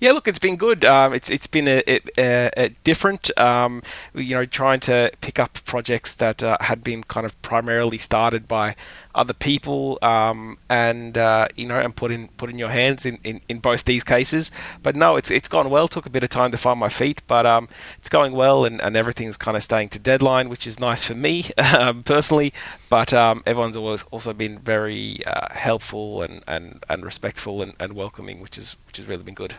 Yeah, 0.04 0.12
look, 0.12 0.28
it's 0.28 0.38
been 0.38 0.58
good. 0.58 0.84
Um, 0.84 1.14
it's 1.14 1.30
it's 1.30 1.48
been 1.48 1.66
a, 1.66 1.82
a, 1.88 2.50
a 2.58 2.70
different, 2.84 3.32
um, 3.40 3.82
you 4.14 4.36
know, 4.36 4.44
trying 4.44 4.82
to 4.82 5.10
pick 5.22 5.40
up 5.40 5.64
projects 5.64 6.14
that 6.16 6.44
uh, 6.44 6.58
had 6.60 6.84
been 6.84 7.06
kind 7.06 7.26
of 7.26 7.42
primarily 7.42 7.98
started 7.98 8.46
by 8.46 8.76
other 9.16 9.34
people, 9.34 9.98
um, 10.02 10.58
and 10.70 11.18
uh, 11.18 11.48
you 11.56 11.66
know, 11.66 11.80
and 11.80 11.96
put 11.96 12.12
in 12.12 12.28
put 12.36 12.50
in 12.50 12.60
your 12.60 12.68
hands 12.68 13.06
in, 13.06 13.18
in, 13.24 13.40
in 13.48 13.60
both 13.60 13.86
these 13.86 14.04
cases. 14.04 14.52
But 14.82 14.98
no, 14.98 15.16
it's 15.16 15.32
it's 15.32 15.48
gone 15.48 15.70
well. 15.70 15.88
Took 15.88 16.06
a 16.06 16.10
bit 16.10 16.22
of 16.22 16.30
time 16.30 16.52
to 16.52 16.58
find 16.58 16.78
my 16.78 16.90
feet, 16.90 17.22
but 17.26 17.46
um, 17.46 17.70
it's 17.98 18.10
going 18.10 18.34
well, 18.34 18.66
and, 18.66 18.82
and 18.82 18.98
everything's 18.98 19.38
kind 19.38 19.56
of 19.56 19.64
staying 19.64 19.88
to 19.92 20.00
deadline, 20.00 20.50
which 20.50 20.68
is 20.68 20.82
nice 20.82 21.06
for 21.06 21.16
me 21.16 21.46
um, 21.80 22.04
personally. 22.04 22.52
But 22.90 23.14
um, 23.14 23.42
everyone's 23.46 23.78
always 23.78 24.04
also 24.12 24.34
been 24.34 24.60
very 24.60 25.26
uh, 25.26 25.54
helpful 25.54 26.22
and, 26.24 26.44
and, 26.46 26.84
and 26.90 27.06
respectful 27.06 27.62
and, 27.62 27.72
and 27.80 27.94
welcoming, 27.94 28.42
which 28.42 28.58
is 28.58 28.76
which 28.86 28.98
has 28.98 29.08
really 29.08 29.24
been 29.24 29.34
good. 29.34 29.56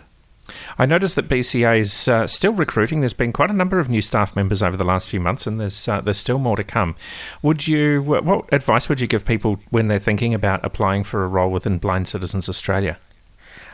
I 0.78 0.86
noticed 0.86 1.16
that 1.16 1.28
BCA 1.28 1.80
is 1.80 2.08
uh, 2.08 2.26
still 2.26 2.52
recruiting. 2.52 3.00
There's 3.00 3.12
been 3.14 3.32
quite 3.32 3.50
a 3.50 3.54
number 3.54 3.78
of 3.78 3.88
new 3.88 4.02
staff 4.02 4.36
members 4.36 4.62
over 4.62 4.76
the 4.76 4.84
last 4.84 5.08
few 5.08 5.20
months, 5.20 5.46
and 5.46 5.60
there's 5.60 5.88
uh, 5.88 6.00
there's 6.00 6.18
still 6.18 6.38
more 6.38 6.56
to 6.56 6.64
come. 6.64 6.96
Would 7.42 7.66
you? 7.66 8.02
What 8.02 8.52
advice 8.52 8.88
would 8.88 9.00
you 9.00 9.06
give 9.06 9.24
people 9.24 9.60
when 9.70 9.88
they're 9.88 9.98
thinking 9.98 10.34
about 10.34 10.64
applying 10.64 11.04
for 11.04 11.24
a 11.24 11.28
role 11.28 11.50
within 11.50 11.78
Blind 11.78 12.08
Citizens 12.08 12.48
Australia? 12.48 12.98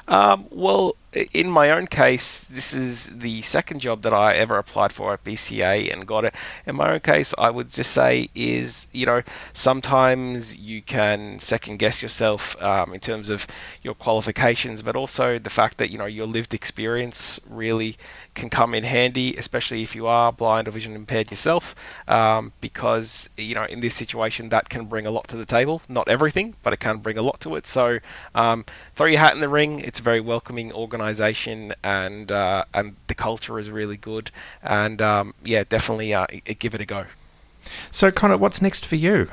Um, 0.08 0.46
well, 0.50 0.96
in 1.12 1.50
my 1.50 1.70
own 1.70 1.88
case, 1.88 2.44
this 2.44 2.72
is 2.72 3.18
the 3.18 3.42
second 3.42 3.80
job 3.80 4.02
that 4.02 4.12
I 4.12 4.34
ever 4.34 4.58
applied 4.58 4.92
for 4.92 5.12
at 5.12 5.24
BCA 5.24 5.92
and 5.92 6.06
got 6.06 6.24
it. 6.24 6.34
In 6.66 6.76
my 6.76 6.92
own 6.92 7.00
case, 7.00 7.34
I 7.36 7.50
would 7.50 7.70
just 7.70 7.90
say 7.90 8.28
is 8.34 8.86
you 8.92 9.06
know 9.06 9.22
sometimes 9.52 10.56
you 10.56 10.82
can 10.82 11.40
second 11.40 11.78
guess 11.78 12.00
yourself 12.00 12.60
um, 12.62 12.94
in 12.94 13.00
terms 13.00 13.28
of 13.28 13.48
your 13.82 13.94
qualifications, 13.94 14.82
but 14.82 14.94
also 14.94 15.38
the 15.38 15.50
fact 15.50 15.78
that 15.78 15.90
you 15.90 15.98
know 15.98 16.06
your 16.06 16.26
lived 16.26 16.54
experience 16.54 17.40
really 17.48 17.96
can 18.34 18.48
come 18.48 18.72
in 18.72 18.84
handy, 18.84 19.36
especially 19.36 19.82
if 19.82 19.96
you 19.96 20.06
are 20.06 20.32
blind 20.32 20.68
or 20.68 20.70
vision 20.70 20.94
impaired 20.94 21.30
yourself, 21.30 21.74
um, 22.06 22.52
because 22.60 23.28
you 23.36 23.56
know 23.56 23.64
in 23.64 23.80
this 23.80 23.96
situation 23.96 24.50
that 24.50 24.68
can 24.68 24.86
bring 24.86 25.06
a 25.06 25.10
lot 25.10 25.26
to 25.28 25.36
the 25.36 25.46
table. 25.46 25.82
Not 25.88 26.08
everything, 26.08 26.54
but 26.62 26.72
it 26.72 26.78
can 26.78 26.98
bring 26.98 27.18
a 27.18 27.22
lot 27.22 27.40
to 27.40 27.56
it. 27.56 27.66
So 27.66 27.98
um, 28.32 28.64
throw 28.94 29.06
your 29.06 29.18
hat 29.18 29.34
in 29.34 29.40
the 29.40 29.48
ring. 29.48 29.80
It's 29.80 29.98
a 29.98 30.02
very 30.02 30.20
welcoming 30.20 30.72
organization 30.72 30.99
organization, 31.00 31.72
and 31.82 32.30
uh, 32.30 32.64
and 32.74 32.96
the 33.06 33.14
culture 33.14 33.58
is 33.58 33.70
really 33.70 33.96
good. 33.96 34.30
And 34.62 35.00
um, 35.02 35.34
yeah, 35.44 35.64
definitely 35.68 36.14
uh, 36.14 36.26
give 36.58 36.74
it 36.74 36.80
a 36.80 36.86
go. 36.86 37.06
So, 37.90 38.10
Connor, 38.10 38.36
what's 38.36 38.62
next 38.62 38.86
for 38.86 38.96
you? 38.96 39.28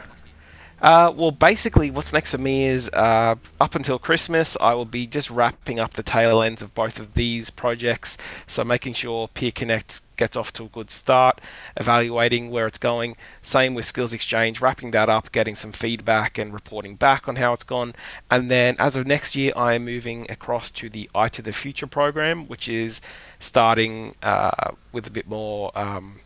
Uh, 0.80 1.12
well, 1.16 1.32
basically, 1.32 1.90
what's 1.90 2.14
next 2.14 2.32
for 2.32 2.38
me 2.38 2.66
is 2.66 2.88
uh, 2.94 3.36
up 3.60 3.74
until 3.74 3.98
Christmas, 3.98 4.56
I 4.62 4.76
will 4.76 4.86
be 4.86 5.08
just 5.08 5.32
wrapping 5.32 5.80
up 5.80 5.94
the 5.94 6.04
tail 6.04 6.42
ends 6.42 6.62
of 6.62 6.76
both 6.76 7.00
of 7.00 7.16
these 7.16 7.50
projects. 7.50 8.18
So, 8.46 8.64
making 8.64 8.94
sure 8.94 9.28
Peer 9.28 9.52
Connect 9.52 10.02
gets 10.18 10.38
off 10.38 10.54
to 10.54 10.66
a 10.66 10.70
good 10.70 10.92
start, 10.92 11.42
evaluating 11.78 12.52
where 12.52 12.68
it's 12.68 12.78
going. 12.78 13.16
Same 13.42 13.74
with 13.74 13.86
Skills 13.86 14.14
Exchange, 14.14 14.62
wrapping 14.62 14.92
that 14.92 15.10
up, 15.10 15.32
getting 15.32 15.56
some 15.56 15.72
feedback 15.72 16.38
and 16.38 16.54
reporting 16.54 16.96
back 16.96 17.28
on 17.28 17.38
how 17.38 17.54
it's 17.54 17.64
gone. 17.64 17.96
And 18.30 18.52
then, 18.52 18.76
as 18.78 18.96
of 18.96 19.08
next 19.08 19.36
year, 19.36 19.54
I 19.56 19.74
am 19.74 19.86
moving 19.86 20.30
across 20.30 20.70
to 20.72 20.90
the 20.90 21.10
Eye 21.16 21.30
to 21.30 21.42
the 21.42 21.54
Future 21.54 21.88
program, 21.88 22.48
which 22.48 22.70
is 22.70 23.02
starting 23.40 24.14
uh, 24.22 24.72
with 24.92 25.08
a 25.08 25.12
bit 25.12 25.28
more. 25.28 25.72
Um, 25.74 26.20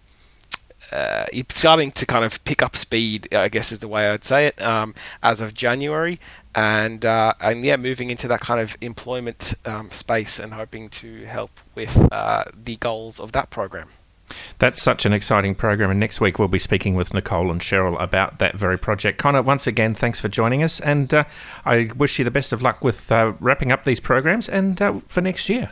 uh, 0.92 1.26
it's 1.32 1.58
starting 1.58 1.92
to 1.94 2.06
kind 2.06 2.26
of 2.26 2.44
pick 2.44 2.62
up 2.62 2.76
speed, 2.76 3.34
I 3.34 3.50
guess 3.50 3.72
is 3.72 3.80
the 3.80 3.88
way 3.88 4.10
I'd 4.10 4.24
say 4.24 4.48
it, 4.48 4.62
um, 4.62 4.94
as 5.24 5.42
of 5.42 5.54
January, 5.54 6.20
and 6.54 7.06
uh, 7.06 7.34
and 7.40 7.64
yeah, 7.64 7.78
moving 7.78 8.10
into 8.10 8.28
that 8.28 8.42
kind 8.42 8.60
of 8.60 8.76
employment 8.82 9.54
um, 9.66 9.92
space 9.92 10.40
and 10.40 10.54
hoping 10.54 10.90
to 10.90 11.26
help 11.26 11.52
with 11.76 12.08
uh, 12.12 12.44
the 12.54 12.76
goals 12.78 13.20
of 13.20 13.32
that 13.32 13.50
program. 13.50 13.90
That's 14.60 14.82
such 14.82 15.06
an 15.06 15.14
exciting 15.14 15.56
program, 15.56 15.92
and 15.92 16.00
next 16.00 16.22
week 16.22 16.40
we'll 16.40 16.48
be 16.48 16.60
speaking 16.60 16.96
with 16.96 17.14
Nicole 17.14 17.52
and 17.52 17.60
Cheryl 17.60 18.00
about 18.02 18.40
that 18.40 18.56
very 18.56 18.78
project. 18.78 19.18
Connor, 19.18 19.42
once 19.42 19.68
again, 19.68 19.94
thanks 19.94 20.20
for 20.20 20.30
joining 20.30 20.64
us, 20.64 20.80
and 20.80 21.14
uh, 21.14 21.24
I 21.66 21.90
wish 21.96 22.18
you 22.18 22.26
the 22.26 22.32
best 22.32 22.54
of 22.54 22.62
luck 22.62 22.84
with 22.84 23.12
uh, 23.12 23.34
wrapping 23.40 23.72
up 23.72 23.84
these 23.84 24.00
programs 24.00 24.48
and 24.48 24.82
uh, 24.82 25.00
for 25.08 25.22
next 25.22 25.50
year. 25.50 25.72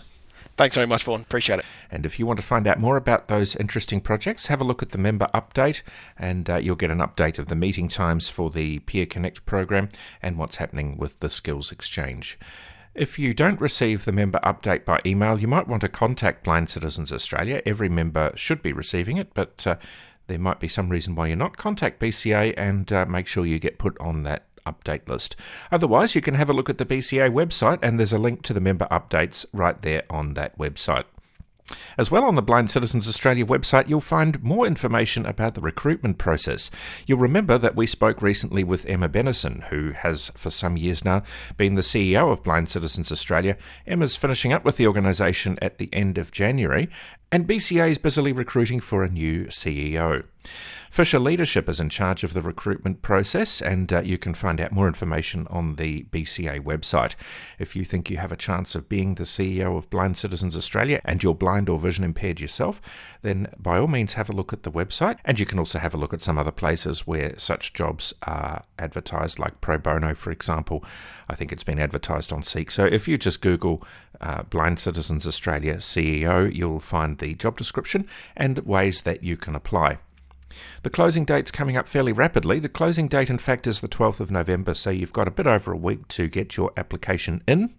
Thanks 0.60 0.75
very 0.75 0.88
much, 0.88 1.06
Vaughan. 1.06 1.22
Appreciate 1.22 1.60
it. 1.60 1.66
And 1.89 2.06
if 2.06 2.20
you 2.20 2.25
want 2.25 2.38
to 2.38 2.46
find 2.46 2.68
out 2.68 2.82
more 2.82 2.98
about 2.98 3.30
those 3.30 3.56
interesting 3.56 4.01
projects, 4.01 4.48
have 4.48 4.60
a 4.60 4.66
look 4.66 4.84
at 4.84 4.89
the 4.92 4.98
member 4.98 5.30
update, 5.34 5.84
and 6.18 6.50
uh, 6.50 6.58
you'll 6.58 6.75
get 6.75 6.92
an 6.92 6.98
update 6.98 7.39
of 7.39 7.46
the 7.46 7.56
meeting 7.56 7.88
times 7.88 8.28
for 8.28 8.50
the 8.50 8.80
Peer 8.80 9.06
Connect 9.06 9.46
program 9.46 9.88
and 10.22 10.38
what's 10.38 10.58
happening 10.58 10.98
with 10.98 11.22
the 11.22 11.30
Skills 11.30 11.72
Exchange. 11.72 12.38
If 12.94 13.18
you 13.18 13.34
don't 13.34 13.62
receive 13.62 14.04
the 14.04 14.12
member 14.12 14.42
update 14.44 14.84
by 14.84 15.00
email, 15.06 15.39
you 15.39 15.48
might 15.48 15.70
want 15.70 15.80
to 15.80 15.88
contact 15.88 16.44
Blind 16.44 16.70
Citizens 16.70 17.13
Australia. 17.13 17.62
Every 17.66 17.88
member 17.88 18.34
should 18.36 18.62
be 18.62 18.74
receiving 18.74 19.16
it, 19.16 19.34
but 19.34 19.66
uh, 19.66 19.78
there 20.28 20.39
might 20.39 20.60
be 20.60 20.68
some 20.68 20.89
reason 20.89 21.16
why 21.16 21.28
you're 21.28 21.38
not. 21.38 21.56
Contact 21.56 22.01
BCA 22.01 22.54
and 22.58 22.92
uh, 22.92 23.06
make 23.06 23.28
sure 23.28 23.46
you 23.46 23.60
get 23.60 23.80
put 23.80 23.98
on 24.01 24.24
that 24.24 24.49
update 24.66 25.08
list. 25.08 25.36
Otherwise, 25.72 26.16
you 26.16 26.22
can 26.22 26.36
have 26.36 26.50
a 26.50 26.54
look 26.54 26.70
at 26.70 26.78
the 26.78 26.86
BCA 26.86 27.32
website, 27.32 27.80
and 27.82 28.00
there's 28.00 28.13
a 28.13 28.18
link 28.18 28.42
to 28.44 28.54
the 28.54 28.60
member 28.60 28.88
updates 28.92 29.46
right 29.54 29.82
there 29.82 30.04
on 30.10 30.34
that 30.34 30.58
website. 30.58 31.06
As 31.98 32.10
well, 32.10 32.24
on 32.24 32.36
the 32.36 32.42
Blind 32.42 32.72
Citizens 32.72 33.08
Australia 33.08 33.46
website, 33.46 33.89
you'll 33.89 34.00
find 34.00 34.42
more 34.44 34.66
information 34.66 35.25
about 35.25 35.56
the 35.56 35.62
recruitment 35.62 36.18
process. 36.18 36.72
You'll 37.06 37.20
remember 37.20 37.58
that 37.58 37.75
we 37.75 37.86
spoke 37.86 38.22
recently 38.22 38.63
with 38.63 38.86
Emma 38.86 39.10
Bennison, 39.10 39.66
who 39.70 39.92
has 39.92 40.32
for 40.36 40.50
some 40.50 40.78
years 40.78 41.06
now 41.06 41.24
been 41.58 41.75
the 41.75 41.82
CEO 41.82 42.32
of 42.32 42.44
Blind 42.44 42.70
Citizens 42.70 43.12
Australia. 43.12 43.58
Emma's 43.86 44.16
finishing 44.16 44.54
up 44.54 44.66
with 44.66 44.78
the 44.78 44.88
organisation 44.88 45.60
at 45.62 45.78
the 45.78 45.89
end 45.94 46.18
of 46.18 46.32
January, 46.32 46.89
and 47.31 47.48
BCA 47.48 47.91
is 47.91 47.98
busily 47.98 48.31
recruiting 48.31 48.79
for 48.79 49.03
a 49.03 49.09
new 49.09 49.45
CEO. 49.45 50.25
Fisher 50.89 51.19
Leadership 51.19 51.69
is 51.69 51.79
in 51.79 51.89
charge 51.89 52.24
of 52.24 52.33
the 52.33 52.41
recruitment 52.41 53.03
process, 53.03 53.62
and 53.62 53.93
uh, 53.93 54.01
you 54.01 54.17
can 54.17 54.33
find 54.33 54.59
out 54.59 54.71
more 54.71 54.88
information 54.88 55.45
on 55.51 55.75
the 55.75 56.03
BCA 56.12 56.62
website. 56.62 57.13
If 57.59 57.75
you 57.75 57.86
think 57.86 58.09
you 58.09 58.17
have 58.17 58.31
a 58.31 58.36
chance 58.38 58.74
of 58.74 58.89
being 58.89 59.13
the 59.13 59.25
CEO 59.25 59.77
of 59.77 59.89
Blind 59.91 60.17
Citizens 60.17 60.57
Australia 60.57 61.00
and 61.05 61.21
you're 61.21 61.36
blind 61.36 61.69
or 61.69 61.77
vision 61.77 62.03
impaired 62.03 62.39
yourself, 62.39 62.81
then 63.21 63.48
by 63.59 63.77
all 63.77 63.88
means 63.88 64.13
have 64.13 64.31
a 64.31 64.36
look 64.36 64.51
at 64.51 64.63
the 64.63 64.71
website, 64.71 65.19
and 65.25 65.39
you 65.39 65.45
can 65.45 65.59
also 65.59 65.77
have 65.77 65.93
a 65.93 65.98
look 65.98 66.13
at 66.13 66.24
some 66.24 66.39
other 66.39 66.51
places 66.51 67.05
where 67.05 67.38
such 67.38 67.74
jobs 67.74 68.12
are 68.24 68.63
advertised, 68.79 69.38
like 69.38 69.62
Pro 69.62 69.77
Bono, 69.77 70.15
for 70.15 70.31
example. 70.31 70.83
I 71.29 71.36
think 71.36 71.51
it's 71.51 71.63
been 71.63 71.79
advertised 71.79 72.33
on 72.33 72.41
Seek. 72.41 72.71
So 72.71 72.86
if 72.86 73.07
you 73.07 73.19
just 73.19 73.41
Google 73.41 73.83
uh, 74.21 74.41
Blind 74.43 74.79
Citizens 74.79 75.27
Australia 75.27 75.75
CEO, 75.75 76.51
you'll 76.51 76.79
find 76.79 77.18
the 77.19 77.35
job 77.35 77.57
description 77.57 78.07
and 78.35 78.59
ways 78.59 79.01
that 79.01 79.23
you 79.23 79.38
can 79.38 79.55
apply. 79.55 79.99
The 80.83 80.89
closing 80.89 81.25
date's 81.25 81.51
coming 81.51 81.77
up 81.77 81.88
fairly 81.88 82.11
rapidly. 82.11 82.59
The 82.59 82.69
closing 82.69 83.07
date, 83.07 83.29
in 83.29 83.38
fact, 83.38 83.67
is 83.67 83.81
the 83.81 83.88
12th 83.88 84.19
of 84.19 84.31
November, 84.31 84.73
so 84.73 84.89
you've 84.89 85.13
got 85.13 85.27
a 85.27 85.31
bit 85.31 85.47
over 85.47 85.71
a 85.71 85.77
week 85.77 86.07
to 86.09 86.27
get 86.27 86.57
your 86.57 86.71
application 86.75 87.43
in. 87.47 87.75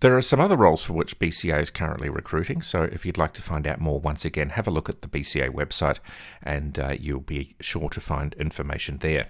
There 0.00 0.16
are 0.16 0.22
some 0.22 0.40
other 0.40 0.56
roles 0.56 0.84
for 0.84 0.92
which 0.92 1.18
BCA 1.18 1.60
is 1.60 1.70
currently 1.70 2.08
recruiting, 2.08 2.62
so 2.62 2.82
if 2.82 3.06
you'd 3.06 3.18
like 3.18 3.32
to 3.34 3.42
find 3.42 3.66
out 3.66 3.80
more, 3.80 3.98
once 3.98 4.24
again, 4.24 4.50
have 4.50 4.66
a 4.66 4.70
look 4.70 4.88
at 4.88 5.02
the 5.02 5.08
BCA 5.08 5.50
website 5.50 5.98
and 6.42 6.78
uh, 6.78 6.94
you'll 7.00 7.20
be 7.20 7.56
sure 7.60 7.88
to 7.88 8.00
find 8.00 8.34
information 8.34 8.98
there. 8.98 9.28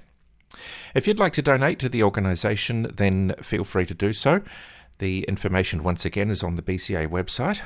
If 0.95 1.07
you'd 1.07 1.19
like 1.19 1.33
to 1.35 1.43
donate 1.43 1.79
to 1.81 1.89
the 1.89 2.03
organisation, 2.03 2.91
then 2.95 3.35
feel 3.43 3.65
free 3.65 3.87
to 3.87 3.95
do 3.95 4.13
so. 4.13 4.43
The 4.99 5.23
information, 5.25 5.83
once 5.83 6.05
again, 6.05 6.31
is 6.31 6.43
on 6.43 6.57
the 6.57 6.63
BCA 6.63 7.09
website. 7.09 7.61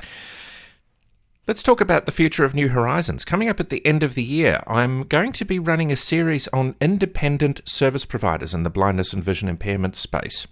Let's 1.49 1.63
talk 1.63 1.81
about 1.81 2.05
the 2.05 2.11
future 2.11 2.43
of 2.43 2.53
New 2.53 2.67
Horizons. 2.67 3.25
Coming 3.25 3.49
up 3.49 3.59
at 3.59 3.69
the 3.69 3.83
end 3.83 4.03
of 4.03 4.13
the 4.13 4.21
year, 4.21 4.61
I'm 4.67 5.01
going 5.01 5.31
to 5.31 5.43
be 5.43 5.57
running 5.57 5.91
a 5.91 5.95
series 5.95 6.47
on 6.49 6.75
independent 6.79 7.61
service 7.67 8.05
providers 8.05 8.53
in 8.53 8.61
the 8.61 8.69
blindness 8.69 9.13
and 9.13 9.23
vision 9.23 9.49
impairment 9.49 9.97
space. 9.97 10.45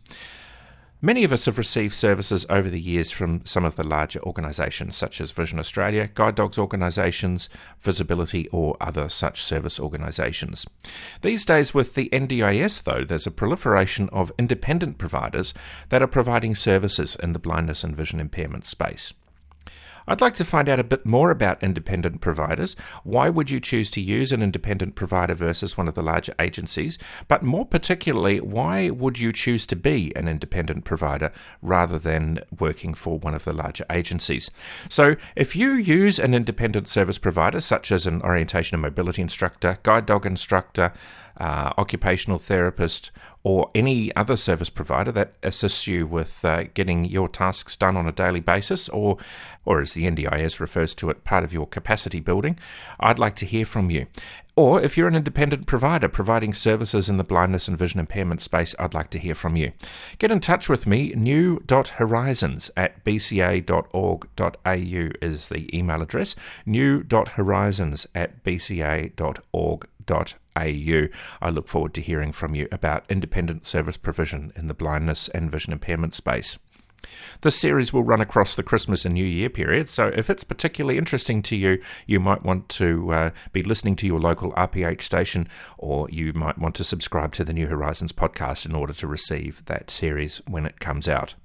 Many 1.00 1.24
of 1.24 1.32
us 1.32 1.46
have 1.46 1.60
received 1.60 1.94
services 1.94 2.48
over 2.50 2.68
the 2.68 2.82
years 2.82 3.12
from 3.12 3.46
some 3.46 3.63
of 3.63 3.75
the 3.75 3.84
larger 3.84 4.20
organisations, 4.24 4.98
such 4.98 5.22
as 5.22 5.30
Vision 5.30 5.60
Australia, 5.60 6.10
Guide 6.16 6.34
Dogs 6.34 6.58
organisations, 6.58 7.48
VisAbility, 7.84 8.48
or 8.51 8.75
other 8.82 9.08
such 9.08 9.44
service 9.44 9.80
organisations. 9.80 10.66
These 11.22 11.46
days, 11.46 11.75
with 11.75 11.94
the 11.94 12.10
NDIS, 12.10 12.82
though, 12.82 13.04
there's 13.04 13.27
a 13.27 13.32
proliferation 13.32 14.10
of 14.10 14.32
independent 14.39 14.98
providers 14.98 15.54
that 15.89 16.01
are 16.01 16.08
providing 16.08 16.56
services 16.56 17.16
in 17.22 17.34
the 17.34 17.39
blindness 17.39 17.84
and 17.84 17.96
vision 17.96 18.20
impairment 18.20 18.66
space. 18.66 19.13
I'd 20.08 20.22
like 20.22 20.36
to 20.36 20.46
find 20.46 20.70
out 20.70 20.80
a 20.80 20.86
bit 20.86 21.06
more 21.06 21.32
about 21.32 21.62
independent 21.62 22.22
providers. 22.22 22.78
Why 23.04 23.28
would 23.28 23.52
you 23.52 23.60
choose 23.60 23.90
to 23.90 24.02
use 24.02 24.32
an 24.32 24.42
independent 24.42 24.96
provider 24.96 25.34
versus 25.34 25.76
one 25.76 25.90
of 25.90 25.96
the 25.96 26.02
larger 26.02 26.34
agencies? 26.40 26.98
But 27.28 27.44
more 27.44 27.66
particularly, 27.66 28.40
why 28.40 28.90
would 28.90 29.20
you 29.20 29.34
choose 29.34 29.66
to 29.66 29.76
be 29.76 30.16
an 30.16 30.30
independent 30.30 30.86
provider 30.86 31.34
rather 31.62 32.00
than 32.00 32.40
working 32.58 32.94
for 32.94 33.20
one 33.20 33.36
of 33.36 33.44
the 33.44 33.54
larger 33.54 33.86
agencies? 33.90 34.50
So, 34.88 35.18
if 35.36 35.58
you 35.58 35.74
use 35.74 36.20
an 36.20 36.34
independent 36.34 36.88
service 36.88 37.18
provider, 37.18 37.60
such 37.60 37.92
as 37.92 38.06
an 38.06 38.22
orientation 38.22 38.76
and 38.76 38.84
mobility 38.84 39.22
instructor, 39.22 39.78
guide 39.84 40.06
dog 40.06 40.26
instructor, 40.26 40.94
uh, 41.39 41.74
occupational 41.77 42.39
therapist, 42.39 43.12
or 43.44 43.72
any 43.74 44.13
other 44.15 44.36
service 44.36 44.70
provider 44.70 45.12
that 45.12 45.34
assists 45.44 45.88
you 45.88 46.06
with 46.06 46.44
uh, 46.44 46.63
getting 46.74 47.06
your 47.06 47.29
tasks 47.29 47.75
done 47.75 47.96
on 47.96 48.08
a 48.08 48.12
daily 48.12 48.39
basis, 48.39 48.89
or, 48.89 49.17
or 49.63 49.79
as 49.79 49.94
the 49.94 50.03
NDIS 50.03 50.60
refers 50.60 50.94
to 50.96 51.10
it, 51.10 51.24
part 51.24 51.44
of 51.44 51.53
your 51.53 51.65
capacity 51.65 52.20
building, 52.20 52.60
I'd 53.00 53.20
like 53.20 53.36
to 53.38 53.46
hear 53.46 53.65
from 53.65 53.89
you. 53.89 54.08
Or 54.58 54.82
if 54.82 54.98
you're 54.98 55.08
an 55.08 55.15
independent 55.15 55.67
provider 55.67 56.10
providing 56.10 56.51
services 56.53 57.10
in 57.10 57.17
the 57.17 57.24
blindness 57.24 57.67
and 57.67 57.77
vision 57.77 58.00
impairment 58.00 58.41
space, 58.41 58.74
I'd 58.79 58.96
like 58.96 59.12
to 59.12 59.20
hear 59.20 59.36
from 59.36 59.56
you. 59.56 59.72
Get 60.17 60.32
in 60.32 60.39
touch 60.39 60.67
with 60.67 60.88
me. 60.88 61.13
new.horizons 61.15 62.72
at 62.75 63.06
bca.org.au 63.06 64.22
is 65.22 65.48
the 65.48 65.77
email 65.77 66.01
address. 66.01 66.36
new.horizons 66.65 68.08
at 68.15 68.44
bca.org.au. 68.44 69.84
I 71.42 71.50
look 71.50 71.68
forward 71.68 71.94
to 71.96 72.02
hearing 72.02 72.32
from 72.32 72.56
you 72.56 72.68
about 72.72 73.06
independent 73.10 73.68
service 73.68 73.98
provision 73.98 74.52
in 74.56 74.68
the 74.68 74.74
blindness 74.74 75.28
and 75.30 75.52
vision 75.52 75.74
impairment 75.74 76.16
space. 76.16 76.58
This 77.42 77.58
series 77.58 77.94
will 77.94 78.04
run 78.04 78.22
across 78.22 78.56
the 78.56 78.64
Christmas 78.64 79.06
and 79.06 79.14
New 79.14 79.26
Year 79.26 79.50
period, 79.50 79.90
so 79.90 80.08
if 80.08 80.30
it's 80.30 80.44
particularly 80.44 80.98
interesting 80.98 81.42
to 81.44 81.56
you, 81.56 81.82
you 82.06 82.20
might 82.20 82.44
want 82.44 82.68
to 82.70 83.14
uh, 83.14 83.30
be 83.52 83.64
listening 83.64 83.96
to 83.98 84.08
your 84.08 84.20
local 84.20 84.52
RPH 84.54 85.02
station, 85.02 85.48
or 85.78 86.10
you 86.10 86.34
might 86.34 86.58
want 86.58 86.76
to 86.76 86.84
subscribe 86.84 87.34
to 87.34 87.44
the 87.44 87.54
New 87.54 87.68
Horizons 87.68 88.12
podcast 88.12 88.66
in 88.66 88.76
order 88.76 88.94
to 88.94 89.08
receive 89.08 89.64
that 89.66 89.92
series 89.92 90.42
when 90.48 90.66
it 90.66 90.80
comes 90.80 91.08
out. 91.08 91.36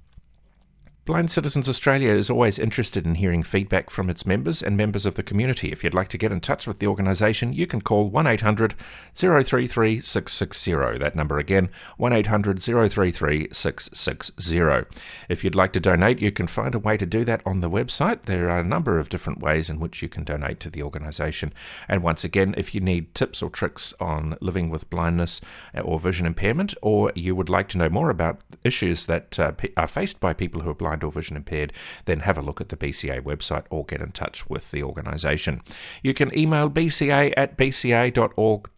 Blind 1.05 1.29
Citizens 1.29 1.67
Australia 1.67 2.11
is 2.11 2.29
always 2.29 2.57
interested 2.57 3.05
in 3.05 3.15
hearing 3.15 3.43
feedback 3.43 3.89
from 3.89 4.09
its 4.09 4.25
members 4.25 4.63
and 4.63 4.77
members 4.77 5.05
of 5.05 5.15
the 5.15 5.21
community. 5.21 5.69
If 5.69 5.83
you'd 5.83 5.93
like 5.93 6.07
to 6.09 6.17
get 6.17 6.31
in 6.31 6.39
touch 6.39 6.65
with 6.65 6.79
the 6.79 6.87
organisation, 6.87 7.51
you 7.51 7.67
can 7.67 7.81
call 7.81 8.09
1800 8.09 8.73
033 9.13 9.99
660. 9.99 10.99
That 10.99 11.13
number 11.13 11.39
again, 11.39 11.69
1800 11.97 12.63
033 12.63 13.49
660. 13.51 14.97
If 15.27 15.43
you'd 15.43 15.55
like 15.55 15.73
to 15.73 15.81
donate, 15.81 16.21
you 16.21 16.31
can 16.31 16.47
find 16.47 16.73
a 16.73 16.79
way 16.79 16.95
to 16.95 17.05
do 17.05 17.25
that 17.25 17.41
on 17.45 17.59
the 17.59 17.69
website. 17.69 18.21
There 18.21 18.49
are 18.49 18.61
a 18.61 18.63
number 18.63 18.97
of 18.97 19.09
different 19.09 19.41
ways 19.41 19.69
in 19.69 19.81
which 19.81 20.01
you 20.01 20.07
can 20.07 20.23
donate 20.23 20.61
to 20.61 20.69
the 20.69 20.83
organisation. 20.83 21.53
And 21.89 22.01
once 22.01 22.23
again, 22.23 22.55
if 22.57 22.73
you 22.73 22.79
need 22.79 23.13
tips 23.13 23.41
or 23.41 23.49
tricks 23.49 23.93
on 23.99 24.37
living 24.39 24.69
with 24.69 24.89
blindness 24.89 25.41
or 25.83 25.99
vision 25.99 26.25
impairment, 26.25 26.73
or 26.81 27.11
you 27.13 27.35
would 27.35 27.49
like 27.49 27.67
to 27.69 27.77
know 27.77 27.89
more 27.89 28.09
about 28.09 28.39
issues 28.63 29.05
that 29.07 29.37
uh, 29.37 29.51
are 29.75 29.87
faced 29.87 30.21
by 30.21 30.31
people 30.31 30.61
who 30.61 30.69
are 30.69 30.73
blind, 30.73 30.92
blind 30.93 31.03
or 31.03 31.11
vision 31.11 31.35
impaired, 31.37 31.73
then 32.05 32.19
have 32.21 32.37
a 32.37 32.41
look 32.41 32.61
at 32.61 32.69
the 32.69 32.77
BCA 32.77 33.21
website 33.21 33.65
or 33.69 33.85
get 33.85 34.01
in 34.01 34.11
touch 34.11 34.49
with 34.49 34.71
the 34.71 34.83
organisation. 34.83 35.61
You 36.01 36.13
can 36.13 36.37
email 36.37 36.69
bca 36.69 37.33
at 37.35 37.57
bca.org.au, 37.57 38.69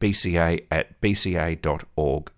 bca 0.00 0.66
at 0.70 1.00
bca.org.au. 1.00 2.28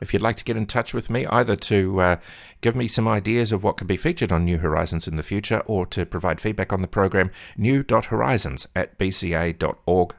If 0.00 0.12
you'd 0.12 0.22
like 0.22 0.36
to 0.36 0.44
get 0.44 0.56
in 0.56 0.66
touch 0.66 0.92
with 0.92 1.08
me, 1.08 1.26
either 1.26 1.56
to 1.56 2.00
uh, 2.00 2.16
give 2.60 2.76
me 2.76 2.88
some 2.88 3.08
ideas 3.08 3.52
of 3.52 3.62
what 3.62 3.76
could 3.76 3.86
be 3.86 3.96
featured 3.96 4.32
on 4.32 4.44
New 4.44 4.58
Horizons 4.58 5.08
in 5.08 5.16
the 5.16 5.22
future 5.22 5.60
or 5.60 5.86
to 5.86 6.04
provide 6.04 6.40
feedback 6.40 6.72
on 6.72 6.82
the 6.82 6.88
program, 6.88 7.30
new.horizons 7.56 8.66
at 8.74 8.98
bca.org.au. 8.98 10.14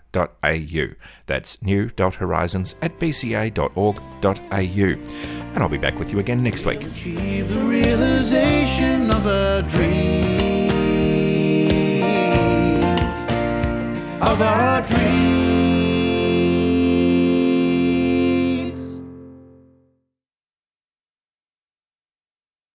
That's 1.25 1.61
new.horizons 1.61 2.75
at 2.81 2.99
bca.org.au. 2.99 3.97
And 5.53 5.63
I'll 5.63 5.69
be 5.69 5.77
back 5.77 5.99
with 5.99 6.11
you 6.11 6.19
again 6.19 6.43
next 6.43 6.65
week. 6.65 6.81